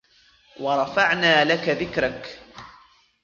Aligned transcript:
وَرَفَعْنَا 0.59 1.45
لَكَ 1.45 1.69
ذِكْرَكَ 1.69 2.39